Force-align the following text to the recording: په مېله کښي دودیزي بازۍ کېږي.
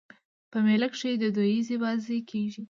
په 0.51 0.57
مېله 0.65 0.87
کښي 0.93 1.11
دودیزي 1.21 1.75
بازۍ 1.81 2.19
کېږي. 2.29 2.59